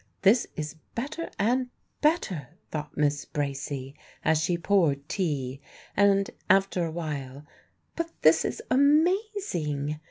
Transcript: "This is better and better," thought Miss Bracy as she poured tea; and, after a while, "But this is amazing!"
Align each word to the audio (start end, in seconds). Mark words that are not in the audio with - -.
"This 0.23 0.47
is 0.55 0.77
better 0.95 1.29
and 1.37 1.69
better," 2.01 2.47
thought 2.71 2.97
Miss 2.97 3.23
Bracy 3.23 3.93
as 4.25 4.41
she 4.41 4.57
poured 4.57 5.07
tea; 5.07 5.61
and, 5.95 6.31
after 6.49 6.83
a 6.85 6.91
while, 6.91 7.45
"But 7.95 8.09
this 8.23 8.43
is 8.43 8.63
amazing!" 8.71 9.97